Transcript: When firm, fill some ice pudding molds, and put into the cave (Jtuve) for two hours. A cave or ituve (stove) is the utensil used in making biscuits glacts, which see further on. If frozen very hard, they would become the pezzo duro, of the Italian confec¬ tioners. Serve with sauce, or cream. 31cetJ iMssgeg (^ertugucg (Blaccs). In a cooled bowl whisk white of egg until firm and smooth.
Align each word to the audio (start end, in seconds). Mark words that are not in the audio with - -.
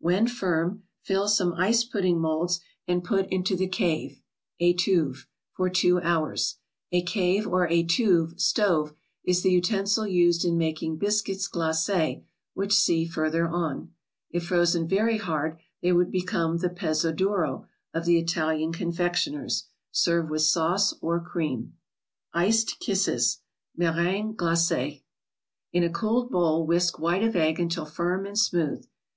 When 0.00 0.26
firm, 0.26 0.82
fill 1.04 1.28
some 1.28 1.54
ice 1.54 1.84
pudding 1.84 2.18
molds, 2.20 2.58
and 2.88 3.04
put 3.04 3.28
into 3.30 3.54
the 3.54 3.68
cave 3.68 4.20
(Jtuve) 4.60 5.26
for 5.52 5.70
two 5.70 6.00
hours. 6.00 6.56
A 6.90 7.02
cave 7.02 7.46
or 7.46 7.68
ituve 7.68 8.40
(stove) 8.40 8.94
is 9.22 9.44
the 9.44 9.52
utensil 9.52 10.04
used 10.04 10.44
in 10.44 10.58
making 10.58 10.96
biscuits 10.96 11.48
glacts, 11.48 12.24
which 12.52 12.72
see 12.74 13.04
further 13.04 13.46
on. 13.48 13.92
If 14.28 14.46
frozen 14.46 14.88
very 14.88 15.18
hard, 15.18 15.56
they 15.82 15.92
would 15.92 16.10
become 16.10 16.56
the 16.58 16.68
pezzo 16.70 17.14
duro, 17.14 17.68
of 17.94 18.06
the 18.06 18.18
Italian 18.18 18.72
confec¬ 18.72 19.10
tioners. 19.12 19.66
Serve 19.92 20.28
with 20.28 20.42
sauce, 20.42 20.94
or 21.00 21.20
cream. 21.20 21.74
31cetJ 22.34 22.58
iMssgeg 22.58 23.38
(^ertugucg 23.78 24.34
(Blaccs). 24.36 25.00
In 25.72 25.84
a 25.84 25.90
cooled 25.90 26.30
bowl 26.32 26.66
whisk 26.66 26.98
white 26.98 27.22
of 27.22 27.36
egg 27.36 27.60
until 27.60 27.86
firm 27.86 28.26
and 28.26 28.36
smooth. 28.36 28.84